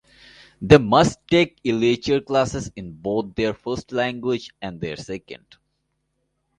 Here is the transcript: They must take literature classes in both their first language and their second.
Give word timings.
They 0.59 0.79
must 0.79 1.19
take 1.27 1.59
literature 1.63 2.21
classes 2.21 2.71
in 2.75 2.93
both 2.93 3.35
their 3.35 3.53
first 3.53 3.91
language 3.91 4.49
and 4.59 4.81
their 4.81 4.95
second. 4.95 5.57